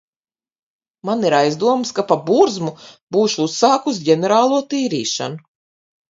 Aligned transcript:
Man 1.09 1.25
ir 1.27 1.33
aizdomas, 1.39 1.91
ka 1.99 2.05
pa 2.11 2.15
burzmu 2.29 2.71
būšu 3.17 3.45
uzsākusi 3.49 4.01
ģenerālo 4.07 4.57
tīrīšanu. 4.73 5.39